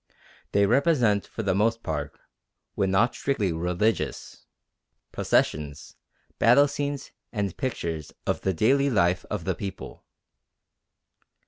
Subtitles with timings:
[0.51, 2.17] They represent, for the most part,
[2.73, 4.47] when not strictly religious,
[5.11, 5.95] processions,
[6.39, 10.03] battle scenes, and pictures of the daily life of the people.